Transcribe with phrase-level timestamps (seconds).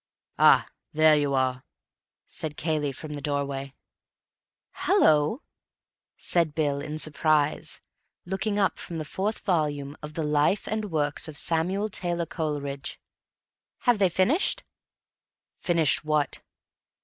[0.39, 1.63] "Ah, there you are,"
[2.25, 3.75] said Cayley from the doorway.
[4.71, 5.43] "Hallo!"
[6.17, 7.81] said Bill, in surprise,
[8.25, 12.99] looking up from the fourth volume of "The Life and Works of Samuel Taylor Coleridge."
[13.81, 14.63] "Have they finished?"
[15.59, 16.41] "Finished what?"